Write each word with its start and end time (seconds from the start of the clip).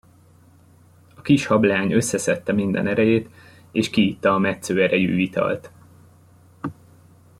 A 1.15 1.21
kis 1.21 1.45
hableány 1.45 1.91
összeszedte 1.91 2.51
minden 2.51 2.87
erejét, 2.87 3.29
és 3.71 3.89
kiitta 3.89 4.33
a 4.33 4.37
metsző 4.37 4.81
erejű 4.81 5.19
italt. 5.19 5.71